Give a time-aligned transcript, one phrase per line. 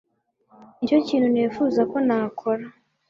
[0.77, 2.63] Nicyo kintu nifuza ko nakora.